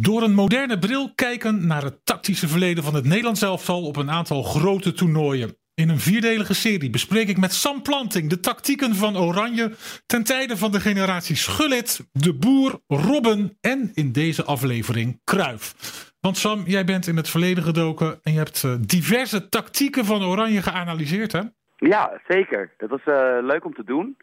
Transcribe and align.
Door 0.00 0.22
een 0.22 0.34
moderne 0.34 0.78
bril 0.78 1.12
kijken 1.14 1.66
naar 1.66 1.82
het 1.82 2.04
tactische 2.04 2.48
verleden 2.48 2.84
van 2.84 2.94
het 2.94 3.04
Nederlands 3.04 3.42
elftal 3.42 3.82
op 3.82 3.96
een 3.96 4.10
aantal 4.10 4.42
grote 4.42 4.92
toernooien. 4.92 5.56
In 5.74 5.88
een 5.88 5.98
vierdelige 5.98 6.54
serie 6.54 6.90
bespreek 6.90 7.28
ik 7.28 7.38
met 7.38 7.52
Sam 7.52 7.82
Planting 7.82 8.30
de 8.30 8.40
tactieken 8.40 8.94
van 8.94 9.16
Oranje 9.16 9.70
ten 10.06 10.24
tijde 10.24 10.56
van 10.56 10.72
de 10.72 10.80
generatie 10.80 11.36
Schullit, 11.36 12.08
De 12.12 12.34
Boer, 12.34 12.80
Robben 12.86 13.56
en 13.60 13.90
in 13.94 14.12
deze 14.12 14.44
aflevering 14.44 15.20
Kruif. 15.24 15.74
Want 16.20 16.36
Sam, 16.36 16.62
jij 16.66 16.84
bent 16.84 17.06
in 17.06 17.16
het 17.16 17.28
verleden 17.28 17.64
gedoken 17.64 18.18
en 18.22 18.32
je 18.32 18.38
hebt 18.38 18.64
eh, 18.64 18.74
diverse 18.80 19.48
tactieken 19.48 20.04
van 20.04 20.24
Oranje 20.24 20.62
geanalyseerd, 20.62 21.32
hè? 21.32 21.42
Ja, 21.76 22.20
zeker. 22.28 22.72
Dat 22.76 22.88
was 22.88 23.00
uh, 23.06 23.38
leuk 23.40 23.64
om 23.64 23.74
te 23.74 23.84
doen. 23.84 24.16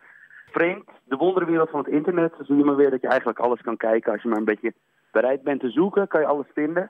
Vreemd, 0.52 0.90
de 1.04 1.16
wonderenwereld 1.16 1.70
van 1.70 1.80
het 1.80 1.94
internet. 1.94 2.34
Zie 2.40 2.56
je 2.56 2.64
maar 2.64 2.76
weer 2.76 2.90
dat 2.90 3.02
je 3.02 3.08
eigenlijk 3.08 3.40
alles 3.40 3.62
kan 3.62 3.78
kijken 3.78 4.12
als 4.12 4.22
je 4.22 4.28
maar 4.28 4.38
een 4.38 4.46
beetje 4.46 4.74
bereid 5.22 5.44
bent 5.44 5.60
te 5.60 5.70
zoeken, 5.70 6.08
kan 6.08 6.22
je 6.22 6.28
alles 6.28 6.48
vinden. 6.54 6.90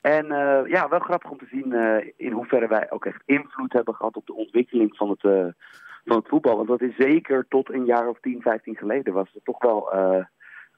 En 0.00 0.24
uh, 0.24 0.66
ja, 0.66 0.88
wel 0.88 0.98
grappig 0.98 1.30
om 1.30 1.38
te 1.38 1.46
zien 1.50 1.72
uh, 1.72 2.12
in 2.16 2.32
hoeverre 2.32 2.68
wij 2.68 2.90
ook 2.90 3.04
echt 3.04 3.22
invloed 3.24 3.72
hebben 3.72 3.94
gehad 3.94 4.16
op 4.16 4.26
de 4.26 4.34
ontwikkeling 4.34 4.96
van 4.96 5.10
het, 5.10 5.22
uh, 5.22 5.46
van 6.04 6.16
het 6.16 6.28
voetbal. 6.28 6.56
Want 6.56 6.68
dat 6.68 6.80
is 6.80 6.96
zeker 6.96 7.46
tot 7.48 7.72
een 7.72 7.84
jaar 7.84 8.08
of 8.08 8.20
10, 8.20 8.42
15 8.42 8.76
geleden 8.76 9.12
was 9.12 9.30
het 9.32 9.44
toch 9.44 9.62
wel 9.62 9.92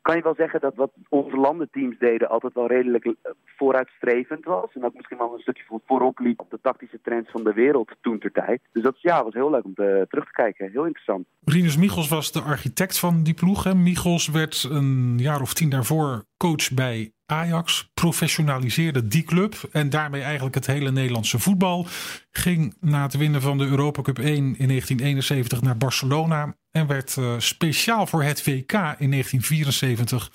kan 0.09 0.17
je 0.17 0.23
wel 0.23 0.35
zeggen 0.35 0.61
dat 0.61 0.75
wat 0.75 0.93
onze 1.09 1.37
landenteams 1.37 1.99
deden 1.99 2.29
altijd 2.29 2.55
wel 2.55 2.67
redelijk 2.67 3.05
eh, 3.05 3.13
vooruitstrevend 3.45 4.45
was. 4.45 4.75
En 4.75 4.81
dat 4.81 4.95
misschien 4.95 5.19
wel 5.19 5.35
een 5.35 5.41
stukje 5.41 5.81
voorop 5.87 6.19
liep 6.19 6.41
op 6.41 6.51
de 6.51 6.59
tactische 6.63 7.01
trends 7.03 7.31
van 7.31 7.45
de 7.45 7.53
wereld 7.53 7.91
toen 8.01 8.19
ter 8.19 8.33
tijd. 8.33 8.61
Dus 8.73 8.83
dat 8.83 9.01
ja, 9.01 9.25
was 9.25 9.35
heel 9.35 9.51
leuk 9.51 9.65
om 9.65 9.75
te, 9.75 10.07
terug 10.09 10.25
te 10.25 10.33
kijken. 10.33 10.71
Heel 10.71 10.87
interessant. 10.87 11.27
Rinus 11.45 11.77
Michels 11.77 12.09
was 12.09 12.33
de 12.33 12.41
architect 12.41 12.99
van 12.99 13.23
die 13.23 13.35
ploeg. 13.35 13.65
Hè? 13.65 13.75
Michels 13.75 14.29
werd 14.29 14.69
een 14.71 15.19
jaar 15.19 15.41
of 15.41 15.55
tien 15.55 15.71
daarvoor 15.71 16.25
coach 16.37 16.75
bij 16.75 17.13
Ajax, 17.31 17.91
professionaliseerde 17.95 19.09
die 19.09 19.23
club 19.23 19.55
en 19.73 19.91
daarmee 19.91 20.23
eigenlijk 20.23 20.55
het 20.55 20.67
hele 20.67 20.91
Nederlandse 20.91 21.39
voetbal. 21.39 21.87
Ging 22.31 22.77
na 22.81 23.03
het 23.03 23.17
winnen 23.17 23.41
van 23.41 23.59
de 23.59 23.67
Europa 23.67 24.03
Cup 24.03 24.19
1 24.19 24.27
in 24.37 24.69
1971 24.69 25.63
naar 25.63 25.77
Barcelona 25.77 26.55
en 26.71 26.87
werd 26.87 27.17
uh, 27.17 27.35
speciaal 27.39 28.07
voor 28.07 28.23
het 28.23 28.45
WK 28.45 28.73
in 28.73 29.11
1974 29.11 30.31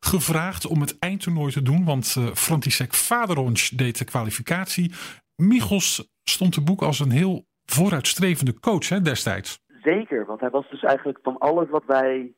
gevraagd 0.00 0.66
om 0.66 0.80
het 0.80 0.98
eindtoernooi 0.98 1.52
te 1.52 1.62
doen, 1.62 1.84
want 1.84 2.14
uh, 2.18 2.26
František 2.26 2.94
Vaderonj 2.94 3.70
deed 3.76 3.98
de 3.98 4.04
kwalificatie. 4.04 4.92
Michels 5.36 6.08
stond 6.24 6.52
te 6.52 6.62
boek 6.62 6.82
als 6.82 7.00
een 7.00 7.10
heel 7.10 7.46
vooruitstrevende 7.64 8.60
coach 8.60 8.88
hè, 8.88 9.00
destijds. 9.00 9.60
Zeker, 9.82 10.26
want 10.26 10.40
hij 10.40 10.50
was 10.50 10.70
dus 10.70 10.82
eigenlijk 10.82 11.18
van 11.22 11.38
alles 11.38 11.68
wat 11.70 11.84
wij 11.86 12.34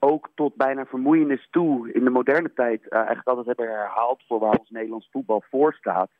ook 0.00 0.28
tot 0.34 0.54
bijna 0.54 0.86
vermoeienis 0.86 1.48
toe 1.50 1.92
in 1.92 2.04
de 2.04 2.10
moderne 2.10 2.52
tijd 2.54 2.82
uh, 2.82 2.96
eigenlijk 2.96 3.28
altijd 3.28 3.46
hebben 3.46 3.68
herhaald 3.68 4.22
voor 4.26 4.38
waar 4.38 4.58
ons 4.58 4.70
Nederlands 4.70 5.08
voetbal 5.12 5.42
voor 5.50 5.74
staat. 5.74 6.10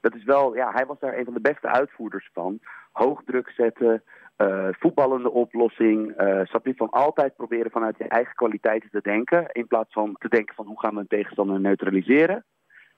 Dat 0.00 0.14
is 0.14 0.24
wel, 0.24 0.56
ja, 0.56 0.72
hij 0.72 0.86
was 0.86 0.98
daar 0.98 1.18
een 1.18 1.24
van 1.24 1.34
de 1.34 1.40
beste 1.40 1.68
uitvoerders 1.68 2.30
van. 2.32 2.58
Hoog 2.92 3.22
druk 3.24 3.50
zetten, 3.50 4.02
uh, 4.38 4.68
voetballende 4.70 5.30
oplossing. 5.30 6.20
Uh, 6.20 6.40
snap 6.44 6.66
je, 6.66 6.74
van 6.74 6.90
altijd 6.90 7.36
proberen 7.36 7.70
vanuit 7.70 7.98
je 7.98 8.08
eigen 8.08 8.34
kwaliteiten 8.34 8.90
te 8.90 9.00
denken. 9.02 9.46
In 9.52 9.66
plaats 9.66 9.92
van 9.92 10.16
te 10.18 10.28
denken 10.28 10.54
van 10.54 10.66
hoe 10.66 10.80
gaan 10.80 10.94
we 10.94 11.00
een 11.00 11.06
tegenstander 11.06 11.60
neutraliseren. 11.60 12.44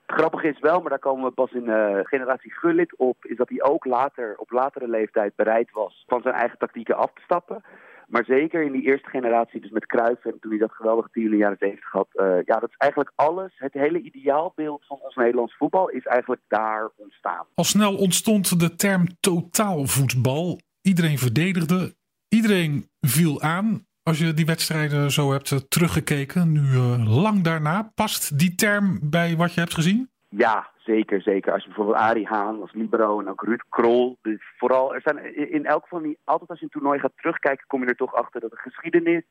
Het 0.06 0.42
is 0.42 0.60
wel, 0.60 0.80
maar 0.80 0.90
daar 0.90 0.98
komen 0.98 1.24
we 1.24 1.30
pas 1.30 1.52
in 1.52 1.68
generatie 2.06 2.52
Gullit 2.52 2.96
op, 2.96 3.24
is 3.24 3.36
dat 3.36 3.48
hij 3.48 3.62
ook 3.62 3.84
later, 3.84 4.34
op 4.36 4.50
latere 4.50 4.88
leeftijd 4.88 5.36
bereid 5.36 5.70
was 5.70 6.04
van 6.06 6.22
zijn 6.22 6.34
eigen 6.34 6.58
tactieken 6.58 6.96
af 6.96 7.12
te 7.12 7.20
stappen. 7.22 7.62
Maar 8.08 8.24
zeker 8.24 8.62
in 8.62 8.72
die 8.72 8.82
eerste 8.82 9.08
generatie, 9.08 9.60
dus 9.60 9.70
met 9.70 9.86
Cruijff 9.86 10.24
en 10.24 10.38
toen 10.40 10.50
hij 10.50 10.60
dat 10.60 10.72
geweldige 10.72 11.08
team 11.12 11.24
in 11.24 11.30
de 11.30 11.36
jaren 11.36 11.56
70 11.60 11.90
had. 11.90 12.08
Uh, 12.12 12.26
ja, 12.44 12.58
dat 12.58 12.68
is 12.68 12.76
eigenlijk 12.76 13.12
alles. 13.14 13.52
Het 13.54 13.72
hele 13.72 14.00
ideaalbeeld 14.00 14.86
van 14.86 14.98
ons 15.00 15.14
Nederlands 15.14 15.56
voetbal 15.56 15.88
is 15.88 16.04
eigenlijk 16.04 16.42
daar 16.48 16.90
ontstaan. 16.96 17.46
Al 17.54 17.64
snel 17.64 17.96
ontstond 17.96 18.60
de 18.60 18.74
term 18.74 19.06
totaalvoetbal. 19.20 20.60
Iedereen 20.80 21.18
verdedigde, 21.18 21.94
iedereen 22.28 22.88
viel 23.00 23.40
aan. 23.42 23.86
Als 24.02 24.18
je 24.18 24.34
die 24.34 24.46
wedstrijden 24.46 25.10
zo 25.10 25.32
hebt 25.32 25.52
eh, 25.52 25.58
teruggekeken, 25.58 26.52
nu 26.52 26.60
uh, 26.60 27.22
lang 27.22 27.42
daarna, 27.42 27.92
past 27.94 28.38
die 28.38 28.54
term 28.54 28.98
bij 29.02 29.36
wat 29.36 29.54
je 29.54 29.60
hebt 29.60 29.74
gezien? 29.74 30.10
Ja, 30.36 30.70
zeker, 30.76 31.22
zeker. 31.22 31.52
Als 31.52 31.62
je 31.62 31.68
bijvoorbeeld 31.68 31.96
Arie 31.96 32.26
Haan 32.26 32.60
als 32.60 32.72
libero 32.72 33.20
en 33.20 33.28
ook 33.28 33.42
Ruud 33.42 33.64
Krol. 33.68 34.18
Dus 34.22 34.42
vooral, 34.58 34.94
er 34.94 35.00
zijn 35.00 35.36
in 35.50 35.66
elk 35.66 35.88
van 35.88 36.02
die, 36.02 36.18
altijd 36.24 36.50
als 36.50 36.58
je 36.58 36.64
een 36.64 36.70
toernooi 36.70 36.98
gaat 36.98 37.16
terugkijken, 37.16 37.66
kom 37.66 37.80
je 37.80 37.86
er 37.86 37.96
toch 37.96 38.14
achter 38.14 38.40
dat 38.40 38.50
de 38.50 38.56
geschiedenis, 38.56 39.22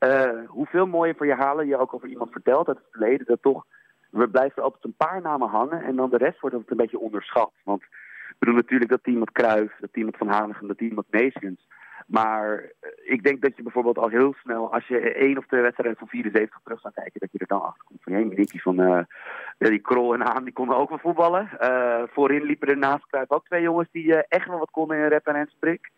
uh, 0.00 0.46
hoeveel 0.46 0.86
mooie 0.86 1.14
verhalen 1.14 1.66
je 1.66 1.78
ook 1.78 1.94
over 1.94 2.08
iemand 2.08 2.32
vertelt 2.32 2.68
uit 2.68 2.76
het 2.76 2.86
verleden, 2.90 3.26
dat 3.26 3.42
toch, 3.42 3.64
we 4.10 4.28
blijven 4.28 4.62
altijd 4.62 4.84
een 4.84 4.94
paar 4.96 5.20
namen 5.20 5.48
hangen 5.48 5.82
en 5.82 5.96
dan 5.96 6.10
de 6.10 6.16
rest 6.16 6.40
wordt 6.40 6.56
het 6.56 6.70
een 6.70 6.76
beetje 6.76 6.98
onderschat. 6.98 7.52
Want 7.64 7.82
ik 7.82 8.36
bedoel 8.38 8.54
natuurlijk 8.54 8.90
dat 8.90 9.02
team 9.02 9.18
met 9.18 9.32
Kruif, 9.32 9.72
dat 9.80 9.90
met 9.94 10.16
Van 10.16 10.28
Hanegem, 10.28 10.68
dat 10.68 10.78
team 10.78 10.94
met 10.94 11.10
Neeskens. 11.10 11.66
Maar 12.06 12.72
eh, 12.80 12.90
ik 13.02 13.22
denk 13.22 13.42
dat 13.42 13.56
je 13.56 13.62
bijvoorbeeld 13.62 13.98
al 13.98 14.08
heel 14.08 14.34
snel, 14.42 14.72
als 14.72 14.86
je 14.86 14.98
één 15.00 15.38
of 15.38 15.46
twee 15.46 15.60
wedstrijden 15.60 15.98
van 15.98 16.08
74 16.08 16.60
terug 16.64 16.80
gaat 16.80 16.94
kijken, 16.94 17.20
dat 17.20 17.32
je 17.32 17.38
er 17.38 17.46
dan 17.46 17.62
achter 17.62 17.84
komt 17.84 18.02
van, 18.02 18.12
hé, 18.12 18.44
van, 18.46 18.80
uh, 18.80 19.00
die 19.58 19.78
Krol 19.78 20.14
en 20.14 20.20
Haan, 20.20 20.44
die 20.44 20.52
konden 20.52 20.76
ook 20.76 20.88
wel 20.88 20.98
voetballen. 20.98 21.48
Uh, 21.60 22.02
voorin 22.10 22.42
liepen 22.42 22.68
er 22.68 22.78
naast 22.78 23.06
Kruijf 23.06 23.30
ook 23.30 23.44
twee 23.44 23.62
jongens 23.62 23.88
die 23.92 24.14
echt 24.14 24.48
wel 24.48 24.58
wat 24.58 24.70
konden 24.70 24.96
in 24.96 25.06
rep 25.06 25.26
en 25.26 25.46
sprik. 25.46 25.90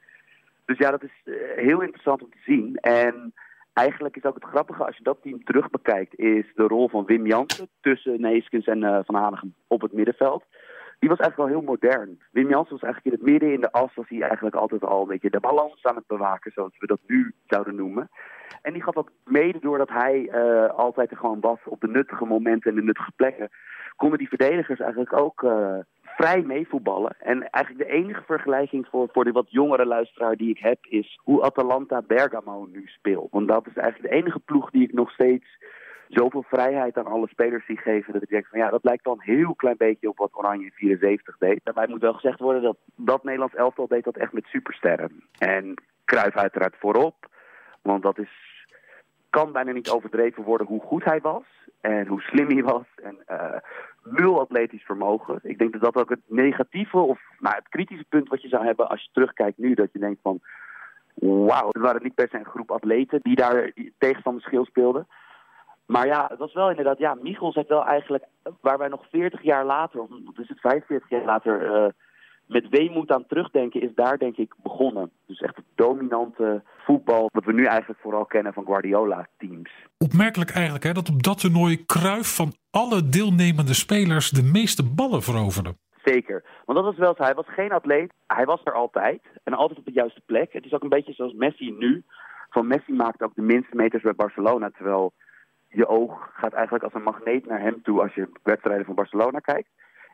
Dus 0.64 0.78
ja, 0.78 0.90
dat 0.90 1.02
is 1.02 1.34
heel 1.56 1.80
interessant 1.80 2.22
om 2.22 2.30
te 2.30 2.42
zien. 2.44 2.76
En 2.76 3.34
eigenlijk 3.72 4.16
is 4.16 4.24
ook 4.24 4.34
het 4.34 4.44
grappige, 4.44 4.84
als 4.84 4.96
je 4.96 5.02
dat 5.02 5.22
team 5.22 5.44
terug 5.44 5.70
bekijkt, 5.70 6.18
is 6.18 6.44
de 6.54 6.66
rol 6.66 6.88
van 6.88 7.04
Wim 7.04 7.26
Jansen 7.26 7.68
tussen 7.80 8.20
Neeskens 8.20 8.66
en 8.66 9.04
Van 9.04 9.14
Hanegem 9.14 9.54
op 9.66 9.80
het 9.80 9.92
middenveld 9.92 10.44
die 11.02 11.10
was 11.10 11.18
eigenlijk 11.18 11.50
wel 11.50 11.60
heel 11.60 11.70
modern. 11.72 12.20
Wim 12.30 12.48
Jansen 12.48 12.78
was 12.78 12.82
eigenlijk 12.82 13.04
in 13.04 13.20
het 13.20 13.30
midden 13.30 13.52
in 13.52 13.60
de 13.60 13.72
as, 13.72 13.94
was 13.94 14.08
hij 14.08 14.20
eigenlijk 14.20 14.54
altijd 14.54 14.84
al 14.84 15.02
een 15.02 15.08
beetje 15.08 15.30
de 15.30 15.40
balans 15.40 15.84
aan 15.84 15.96
het 15.96 16.06
bewaken, 16.06 16.52
zoals 16.52 16.78
we 16.78 16.86
dat 16.86 17.00
nu 17.06 17.34
zouden 17.46 17.74
noemen. 17.74 18.08
En 18.62 18.72
die 18.72 18.82
gaf 18.82 18.96
ook 18.96 19.10
mede 19.24 19.58
doordat 19.58 19.88
hij 19.88 20.18
uh, 20.20 20.68
altijd 20.68 21.10
er 21.10 21.16
gewoon 21.16 21.40
was 21.40 21.58
op 21.64 21.80
de 21.80 21.88
nuttige 21.88 22.24
momenten 22.24 22.70
en 22.70 22.76
de 22.76 22.82
nuttige 22.82 23.12
plekken, 23.16 23.48
konden 23.96 24.18
die 24.18 24.28
verdedigers 24.28 24.80
eigenlijk 24.80 25.12
ook 25.12 25.42
uh, 25.42 25.78
vrij 26.02 26.42
meevoetballen. 26.42 27.16
En 27.18 27.50
eigenlijk 27.50 27.88
de 27.88 27.94
enige 27.94 28.22
vergelijking 28.26 28.86
voor, 28.90 29.08
voor 29.12 29.24
de 29.24 29.32
wat 29.32 29.50
jongere 29.50 29.86
luisteraar 29.86 30.36
die 30.36 30.50
ik 30.50 30.58
heb, 30.58 30.78
is 30.80 31.20
hoe 31.22 31.42
Atalanta 31.42 32.02
Bergamo 32.02 32.68
nu 32.72 32.82
speelt. 32.86 33.30
Want 33.30 33.48
dat 33.48 33.66
is 33.66 33.76
eigenlijk 33.76 34.12
de 34.12 34.20
enige 34.20 34.38
ploeg 34.38 34.70
die 34.70 34.82
ik 34.82 34.92
nog 34.92 35.10
steeds 35.10 35.46
zoveel 36.12 36.42
vrijheid 36.42 36.98
aan 36.98 37.06
alle 37.06 37.28
spelers 37.28 37.66
die 37.66 37.78
geven. 37.78 38.12
Dat 38.12 38.22
ik 38.22 38.28
denk 38.28 38.46
van 38.46 38.58
ja, 38.58 38.70
dat 38.70 38.84
lijkt 38.84 39.04
wel 39.04 39.14
een 39.14 39.34
heel 39.34 39.54
klein 39.54 39.76
beetje 39.76 40.08
op 40.08 40.18
wat 40.18 40.36
Oranje 40.36 40.70
74 40.70 41.36
deed. 41.38 41.60
Daarbij 41.64 41.86
moet 41.88 42.00
wel 42.00 42.12
gezegd 42.12 42.38
worden 42.38 42.62
dat 42.62 42.76
dat 42.96 43.24
Nederlands 43.24 43.54
elftal 43.54 43.86
deed 43.88 44.04
dat 44.04 44.16
echt 44.16 44.32
met 44.32 44.44
supersterren. 44.44 45.22
En 45.38 45.74
Cruijff 46.04 46.36
uiteraard 46.36 46.76
voorop. 46.78 47.28
Want 47.82 48.02
dat 48.02 48.18
is, 48.18 48.30
kan 49.30 49.52
bijna 49.52 49.72
niet 49.72 49.90
overdreven 49.90 50.42
worden 50.42 50.66
hoe 50.66 50.80
goed 50.80 51.04
hij 51.04 51.20
was. 51.20 51.44
En 51.80 52.06
hoe 52.06 52.20
slim 52.20 52.48
hij 52.48 52.62
was. 52.62 52.86
En 53.02 53.18
uh, 53.28 53.56
nul 54.04 54.40
atletisch 54.40 54.84
vermogen. 54.84 55.40
Ik 55.42 55.58
denk 55.58 55.72
dat 55.72 55.82
dat 55.82 55.96
ook 55.96 56.10
het 56.10 56.22
negatieve 56.26 56.98
of 56.98 57.20
nou, 57.38 57.54
het 57.54 57.68
kritische 57.68 58.06
punt 58.08 58.28
wat 58.28 58.42
je 58.42 58.48
zou 58.48 58.64
hebben 58.64 58.88
als 58.88 59.02
je 59.02 59.08
terugkijkt 59.12 59.58
nu. 59.58 59.74
Dat 59.74 59.92
je 59.92 59.98
denkt 59.98 60.20
van 60.22 60.40
wauw, 61.14 61.66
het 61.66 61.82
waren 61.82 62.02
niet 62.02 62.14
per 62.14 62.28
se 62.28 62.38
een 62.38 62.44
groep 62.44 62.70
atleten 62.70 63.20
die 63.22 63.36
daar 63.36 63.72
tegenstander 63.98 64.42
schil 64.42 64.64
speelden. 64.64 65.06
Maar 65.92 66.06
ja, 66.06 66.26
het 66.28 66.38
was 66.38 66.52
wel 66.52 66.68
inderdaad, 66.68 66.98
ja, 66.98 67.14
Michels 67.14 67.54
heeft 67.54 67.68
wel 67.68 67.84
eigenlijk, 67.84 68.24
waar 68.60 68.78
wij 68.78 68.88
nog 68.88 69.04
40 69.10 69.42
jaar 69.42 69.64
later, 69.64 70.00
of 70.00 70.38
is 70.38 70.48
het 70.48 70.60
45 70.60 71.08
jaar 71.10 71.24
later, 71.24 71.76
uh, 71.76 71.88
met 72.46 72.68
weemoed 72.68 73.10
aan 73.10 73.26
terugdenken, 73.26 73.82
is 73.82 73.94
daar 73.94 74.18
denk 74.18 74.36
ik 74.36 74.54
begonnen. 74.62 75.10
Dus 75.26 75.40
echt 75.40 75.56
het 75.56 75.64
dominante 75.74 76.62
voetbal, 76.78 77.28
wat 77.32 77.44
we 77.44 77.52
nu 77.52 77.64
eigenlijk 77.64 78.00
vooral 78.00 78.24
kennen 78.24 78.52
van 78.52 78.64
Guardiola-teams. 78.64 79.70
Opmerkelijk 79.98 80.50
eigenlijk 80.50 80.84
hè, 80.84 80.92
dat 80.92 81.08
op 81.08 81.22
dat 81.22 81.40
toernooi 81.40 81.84
Kruif 81.84 82.36
van 82.36 82.52
alle 82.70 83.08
deelnemende 83.08 83.74
spelers 83.74 84.30
de 84.30 84.42
meeste 84.42 84.84
ballen 84.94 85.22
veroverde. 85.22 85.74
Zeker, 86.04 86.44
want 86.64 86.78
dat 86.78 86.86
was 86.86 86.98
wel 86.98 87.14
zo. 87.16 87.22
Hij 87.22 87.34
was 87.34 87.46
geen 87.48 87.72
atleet, 87.72 88.12
hij 88.26 88.44
was 88.44 88.60
er 88.64 88.72
altijd 88.72 89.20
en 89.44 89.54
altijd 89.54 89.78
op 89.78 89.84
de 89.84 89.92
juiste 89.92 90.22
plek. 90.26 90.52
Het 90.52 90.64
is 90.64 90.72
ook 90.72 90.82
een 90.82 90.88
beetje 90.88 91.12
zoals 91.12 91.32
Messi 91.32 91.70
nu. 91.78 92.04
Van 92.50 92.66
Messi 92.66 92.92
maakt 92.92 93.22
ook 93.22 93.34
de 93.34 93.42
minste 93.42 93.76
meters 93.76 94.02
bij 94.02 94.14
Barcelona, 94.14 94.70
terwijl 94.70 95.12
je 95.72 95.86
oog 95.86 96.30
gaat 96.34 96.52
eigenlijk 96.52 96.84
als 96.84 96.94
een 96.94 97.02
magneet 97.02 97.46
naar 97.46 97.60
hem 97.60 97.82
toe 97.82 98.00
als 98.02 98.14
je 98.14 98.28
wedstrijden 98.42 98.84
van 98.84 98.94
Barcelona 98.94 99.38
kijkt. 99.38 99.68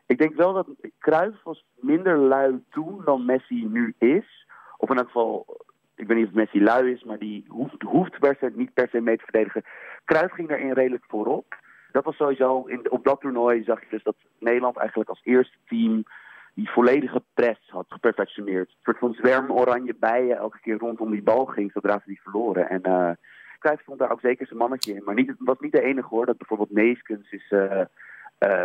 Ik 0.05 0.17
denk 0.17 0.35
wel 0.35 0.53
dat 0.53 0.67
Cruijff 0.99 1.43
was 1.43 1.65
minder 1.75 2.17
lui 2.17 2.63
toen 2.69 3.01
dan 3.05 3.25
Messi 3.25 3.65
nu 3.65 3.93
is. 3.97 4.47
Of 4.77 4.89
in 4.89 4.97
elk 4.97 5.05
geval, 5.05 5.61
ik 5.95 6.07
weet 6.07 6.17
niet 6.17 6.27
of 6.27 6.33
Messi 6.33 6.63
lui 6.63 6.91
is, 6.91 7.03
maar 7.03 7.17
die 7.17 7.45
hoeft, 7.47 7.81
hoeft 7.81 8.55
niet 8.55 8.73
per 8.73 8.87
se 8.91 9.01
mee 9.01 9.17
te 9.17 9.23
verdedigen. 9.23 9.63
Cruijff 10.05 10.33
ging 10.33 10.47
daarin 10.47 10.71
redelijk 10.71 11.03
voorop. 11.07 11.55
Dat 11.91 12.03
was 12.03 12.15
sowieso, 12.15 12.63
in, 12.65 12.91
op 12.91 13.03
dat 13.03 13.19
toernooi 13.21 13.63
zag 13.63 13.79
je 13.79 13.87
dus 13.89 14.03
dat 14.03 14.15
Nederland 14.39 14.77
eigenlijk 14.77 15.09
als 15.09 15.21
eerste 15.23 15.57
team 15.67 16.03
die 16.53 16.69
volledige 16.69 17.23
press 17.33 17.59
had 17.69 17.85
geperfectioneerd. 17.89 18.69
Een 18.69 18.75
soort 18.81 18.97
van 18.97 19.13
zwerm 19.13 19.51
oranje 19.51 19.95
bijen 19.99 20.37
elke 20.37 20.59
keer 20.59 20.77
rondom 20.77 21.11
die 21.11 21.23
bal 21.23 21.45
ging 21.45 21.71
zodra 21.71 21.93
ze 21.93 22.03
die 22.05 22.21
verloren. 22.21 22.69
En 22.69 22.81
uh, 22.87 23.11
Cruijff 23.59 23.81
stond 23.81 23.99
daar 23.99 24.11
ook 24.11 24.19
zeker 24.19 24.45
zijn 24.45 24.59
mannetje 24.59 24.93
in. 24.95 25.03
Maar 25.05 25.15
niet, 25.15 25.33
was 25.39 25.59
niet 25.59 25.71
de 25.71 25.81
enige 25.81 26.07
hoor. 26.07 26.25
Dat 26.25 26.37
bijvoorbeeld 26.37 26.71
Neeskens 26.71 27.31
is, 27.31 27.51
uh, 27.51 27.83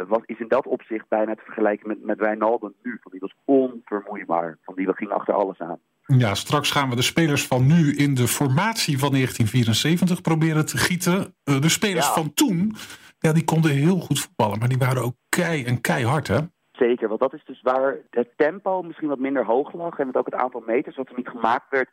was, 0.08 0.20
is 0.26 0.38
in 0.38 0.48
dat 0.48 0.66
opzicht 0.66 1.08
bijna 1.08 1.34
te 1.34 1.44
vergelijken 1.44 1.88
met, 1.88 2.04
met 2.04 2.18
Wijnaldum 2.18 2.74
nu. 2.82 2.90
Want 2.90 3.10
die 3.10 3.20
was 3.20 3.34
onvermoeibaar. 3.44 4.58
Van 4.62 4.74
die 4.74 4.94
ging 4.94 5.10
achter 5.10 5.34
alles 5.34 5.58
aan. 5.58 5.78
Ja, 6.06 6.34
straks 6.34 6.70
gaan 6.70 6.88
we 6.90 6.96
de 6.96 7.02
spelers 7.02 7.46
van 7.46 7.66
nu 7.66 7.94
in 7.94 8.14
de 8.14 8.28
formatie 8.28 8.98
van 8.98 9.10
1974 9.10 10.20
proberen 10.20 10.66
te 10.66 10.76
gieten. 10.76 11.34
de 11.44 11.68
spelers 11.68 12.06
van 12.06 12.34
toen, 12.34 12.74
ja, 13.18 13.32
die 13.32 13.44
konden 13.44 13.70
heel 13.70 13.98
goed 13.98 14.20
voetballen. 14.20 14.58
Maar 14.58 14.68
die 14.68 14.78
waren 14.78 15.02
ook 15.02 15.16
kei 15.28 15.64
en 15.64 15.80
keihard 15.80 16.28
hè? 16.28 16.38
Zeker, 16.72 17.08
want 17.08 17.20
dat 17.20 17.34
is 17.34 17.44
dus 17.44 17.62
waar 17.62 17.96
het 18.10 18.28
tempo 18.36 18.82
misschien 18.82 19.08
wat 19.08 19.18
minder 19.18 19.44
hoog 19.44 19.72
lag. 19.72 19.98
En 19.98 20.14
ook 20.14 20.24
het 20.24 20.34
aantal 20.34 20.62
meters 20.66 20.96
wat 20.96 21.08
er 21.08 21.16
niet 21.16 21.28
gemaakt 21.28 21.70
werd, 21.70 21.88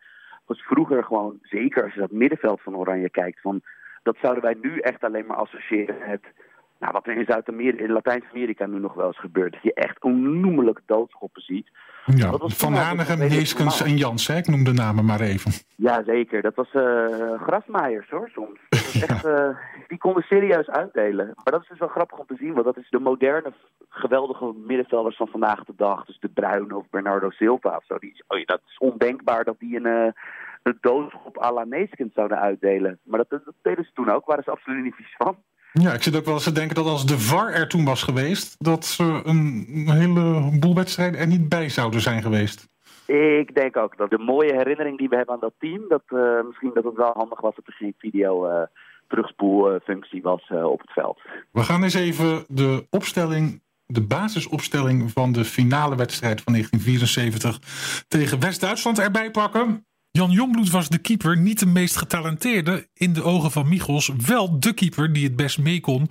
was 0.51 0.61
vroeger 0.61 1.03
gewoon, 1.03 1.39
zeker 1.41 1.83
als 1.83 1.93
je 1.93 1.99
dat 1.99 2.11
middenveld 2.11 2.61
van 2.61 2.75
Oranje 2.75 3.09
kijkt, 3.09 3.41
van 3.41 3.61
dat 4.03 4.17
zouden 4.21 4.43
wij 4.43 4.57
nu 4.61 4.79
echt 4.79 5.03
alleen 5.03 5.25
maar 5.25 5.37
associëren 5.37 5.95
met 6.07 6.21
nou, 6.79 6.93
wat 6.93 7.07
er 7.07 7.17
in 7.17 7.25
Zuid-Amerika, 7.25 7.83
in 7.83 7.91
Latijns-Amerika 7.91 8.65
nu 8.65 8.79
nog 8.79 8.93
wel 8.93 9.07
eens 9.07 9.19
gebeurt. 9.19 9.53
Dat 9.53 9.63
je 9.63 9.73
echt 9.73 10.03
onnoemelijk 10.03 10.79
doodschoppen 10.85 11.41
ziet. 11.41 11.67
Ja, 12.05 12.31
van 12.37 12.73
Hanegem, 12.73 13.19
Heeskens 13.19 13.81
en 13.81 13.97
Jans, 13.97 14.27
hè? 14.27 14.37
ik 14.37 14.47
noem 14.47 14.63
de 14.63 14.73
namen 14.73 15.05
maar 15.05 15.21
even. 15.21 15.51
Ja, 15.75 16.03
zeker. 16.05 16.41
Dat 16.41 16.55
was 16.55 16.73
uh, 16.73 17.41
grasmaaiers 17.41 18.09
hoor, 18.09 18.29
soms. 18.33 18.59
Echt, 18.93 19.25
uh, 19.25 19.49
die 19.87 19.97
konden 19.97 20.23
serieus 20.23 20.69
uitdelen. 20.69 21.25
Maar 21.25 21.53
dat 21.53 21.61
is 21.61 21.67
dus 21.67 21.79
wel 21.79 21.87
grappig 21.87 22.17
om 22.17 22.25
te 22.25 22.35
zien, 22.39 22.53
want 22.53 22.65
dat 22.65 22.77
is 22.77 22.89
de 22.89 22.99
moderne, 22.99 23.53
geweldige 23.89 24.53
middenvelders 24.65 25.15
van 25.15 25.27
vandaag 25.27 25.63
de 25.63 25.73
dag. 25.75 26.05
Dus 26.05 26.19
de 26.19 26.29
Bruyne 26.29 26.75
of 26.75 26.89
Bernardo 26.89 27.29
Silva 27.29 27.75
of 27.75 27.85
zo. 27.85 27.97
Die, 27.97 28.23
oh 28.27 28.37
ja, 28.37 28.45
dat 28.45 28.61
is 28.67 28.77
ondenkbaar 28.77 29.43
dat 29.43 29.59
die 29.59 29.75
een, 29.75 29.85
uh, 29.85 30.11
een 30.63 30.77
doodschop 30.81 31.43
à 31.43 31.51
la 31.51 31.65
zouden 32.13 32.39
uitdelen. 32.39 32.99
Maar 33.03 33.19
dat, 33.19 33.29
dat 33.29 33.53
deden 33.61 33.85
ze 33.85 33.91
toen 33.93 34.11
ook, 34.11 34.25
waren 34.25 34.43
ze 34.43 34.51
absoluut 34.51 34.83
niet 34.83 34.95
vies 34.95 35.15
van. 35.17 35.37
Ja, 35.73 35.93
ik 35.93 36.03
zit 36.03 36.15
ook 36.15 36.25
wel 36.25 36.33
eens 36.33 36.43
te 36.43 36.51
denken 36.51 36.75
dat 36.75 36.85
als 36.85 37.05
de 37.05 37.19
VAR 37.19 37.53
er 37.53 37.67
toen 37.67 37.85
was 37.85 38.03
geweest, 38.03 38.55
dat 38.59 38.85
ze 38.85 39.21
een 39.23 39.65
hele 39.91 40.57
boel 40.59 40.75
wedstrijden 40.75 41.19
er 41.19 41.27
niet 41.27 41.49
bij 41.49 41.69
zouden 41.69 42.01
zijn 42.01 42.21
geweest. 42.21 42.69
Ik 43.11 43.55
denk 43.55 43.77
ook 43.77 43.97
dat 43.97 44.09
de 44.09 44.17
mooie 44.17 44.53
herinnering 44.53 44.97
die 44.97 45.09
we 45.09 45.15
hebben 45.15 45.33
aan 45.33 45.41
dat 45.41 45.53
team, 45.59 45.87
dat 45.87 46.03
uh, 46.09 46.43
misschien 46.45 46.71
dat 46.73 46.83
het 46.83 46.95
wel 46.95 47.13
handig 47.13 47.41
was 47.41 47.55
dat 47.55 47.67
er 47.67 47.73
geen 47.73 47.93
video 47.97 48.47
uh, 48.49 48.61
terugspoelfunctie 49.07 50.21
was 50.21 50.49
uh, 50.49 50.65
op 50.65 50.81
het 50.81 50.91
veld. 50.91 51.19
We 51.51 51.63
gaan 51.63 51.83
eens 51.83 51.93
even 51.93 52.45
de 52.47 52.87
opstelling, 52.89 53.61
de 53.85 54.01
basisopstelling 54.01 55.11
van 55.11 55.31
de 55.31 55.45
finale 55.45 55.95
wedstrijd 55.95 56.41
van 56.41 56.53
1974 56.53 58.05
tegen 58.07 58.39
West-Duitsland 58.39 58.99
erbij 58.99 59.31
pakken. 59.31 59.85
Jan 60.11 60.31
Jongbloed 60.31 60.71
was 60.71 60.89
de 60.89 60.97
keeper, 60.97 61.37
niet 61.37 61.59
de 61.59 61.65
meest 61.65 61.95
getalenteerde. 61.95 62.87
In 62.93 63.13
de 63.13 63.23
ogen 63.23 63.51
van 63.51 63.69
Michels 63.69 64.11
wel 64.27 64.59
de 64.59 64.73
keeper 64.73 65.13
die 65.13 65.23
het 65.23 65.35
best 65.35 65.59
mee 65.59 65.79
kon. 65.79 66.09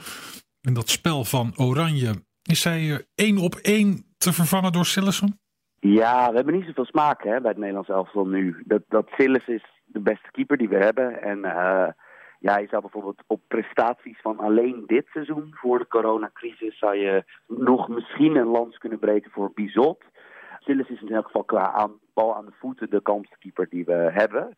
In 0.61 0.75
dat 0.75 0.89
spel 0.89 1.25
van 1.25 1.53
Oranje. 1.57 2.25
Is 2.43 2.65
hij 2.65 3.07
één 3.15 3.39
op 3.39 3.55
één 3.55 4.15
te 4.19 4.33
vervangen 4.33 4.73
door 4.73 4.87
Sillessen? 4.87 5.41
Ja, 5.81 6.29
we 6.29 6.37
hebben 6.37 6.55
niet 6.55 6.67
zoveel 6.67 6.85
smaak 6.85 7.23
hè, 7.23 7.41
bij 7.41 7.51
het 7.51 7.59
Nederlands 7.59 7.89
elftal 7.89 8.27
nu. 8.27 8.63
Dat, 8.65 8.83
dat 8.89 9.09
Sillis 9.17 9.47
is 9.47 9.65
de 9.85 10.01
beste 10.01 10.31
keeper 10.31 10.57
die 10.57 10.69
we 10.69 10.77
hebben. 10.77 11.23
En 11.23 11.39
uh, 11.39 11.89
ja, 12.39 12.59
je 12.59 12.67
zou 12.69 12.81
bijvoorbeeld 12.81 13.23
op 13.27 13.41
prestaties 13.49 14.21
van 14.21 14.39
alleen 14.39 14.83
dit 14.87 15.07
seizoen 15.07 15.51
voor 15.55 15.79
de 15.79 15.89
coronacrisis... 15.89 16.79
zou 16.79 16.97
je 16.97 17.25
nog 17.47 17.89
misschien 17.89 18.37
een 18.37 18.47
lans 18.47 18.79
kunnen 18.79 18.99
breken 18.99 19.31
voor 19.31 19.53
Bizot. 19.55 20.05
Sillis 20.59 20.89
is 20.89 21.03
in 21.03 21.15
elk 21.15 21.27
geval 21.27 21.45
qua 21.45 21.73
aan, 21.73 21.93
bal 22.15 22.37
aan 22.37 22.47
de 22.47 22.55
voeten 22.59 22.91
de 22.91 23.03
kampkeeper 23.03 23.67
die 23.69 23.85
we 23.85 24.11
hebben. 24.13 24.57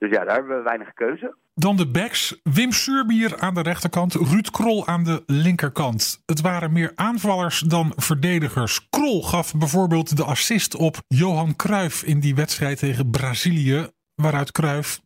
Dus 0.00 0.10
ja, 0.10 0.24
daar 0.24 0.34
hebben 0.34 0.56
we 0.56 0.62
weinig 0.62 0.92
keuze. 0.94 1.36
Dan 1.54 1.76
de 1.76 1.90
backs. 1.90 2.40
Wim 2.42 2.72
Suurbier 2.72 3.38
aan 3.38 3.54
de 3.54 3.62
rechterkant, 3.62 4.14
Ruud 4.14 4.50
Krol 4.50 4.86
aan 4.86 5.04
de 5.04 5.22
linkerkant. 5.26 6.22
Het 6.26 6.40
waren 6.40 6.72
meer 6.72 6.92
aanvallers 6.94 7.60
dan 7.60 7.92
verdedigers. 7.96 8.88
Krol 8.90 9.22
gaf 9.22 9.54
bijvoorbeeld 9.54 10.16
de 10.16 10.24
assist 10.24 10.76
op 10.76 10.96
Johan 11.08 11.56
Cruijff 11.56 12.02
in 12.02 12.20
die 12.20 12.34
wedstrijd 12.34 12.78
tegen 12.78 13.10
Brazilië, 13.10 13.86
waaruit 14.14 14.52
Cruijff 14.52 14.98
2-0 14.98 15.00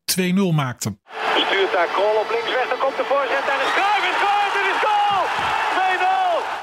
maakte. 0.55 0.97
Stuurt 1.35 1.73
daar 1.73 1.87
Krol 1.87 2.17
op 2.23 2.29
linksweg, 2.31 2.69
dan 2.69 2.79
komt 2.79 2.97
de 2.97 3.05
voorzet 3.05 3.45
en 3.53 3.61
is 3.67 3.73
Cruijff 3.79 4.05
is 4.13 4.21
goal, 4.25 4.43
het 4.51 4.67
is 4.75 4.81
goal! 4.87 5.25